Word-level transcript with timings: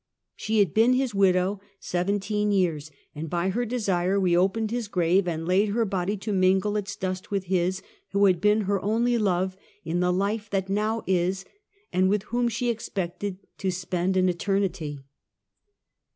She 0.35 0.57
had 0.57 0.73
been 0.73 0.93
his 0.93 1.13
widow 1.13 1.61
seventeen 1.79 2.51
years, 2.51 2.89
and 3.13 3.29
by 3.29 3.49
her 3.49 3.65
desire 3.67 4.19
we 4.19 4.35
opened 4.35 4.71
his 4.71 4.87
grave 4.87 5.27
and 5.27 5.47
laid 5.47 5.69
her 5.69 5.85
body 5.85 6.17
to 6.17 6.33
mingle 6.33 6.75
its 6.75 6.95
dust 6.95 7.29
with 7.29 7.43
his, 7.43 7.83
who 8.09 8.25
had 8.25 8.41
been 8.41 8.61
her 8.61 8.81
only 8.81 9.19
love 9.19 9.55
in 9.85 9.99
the 9.99 10.11
life 10.11 10.49
that 10.49 10.69
now 10.69 11.03
is, 11.05 11.45
and 11.93 12.09
with 12.09 12.23
whom 12.23 12.49
she 12.49 12.69
expected 12.71 13.37
to 13.59 13.69
spend 13.69 14.17
an 14.17 14.27
eternity. 14.27 15.01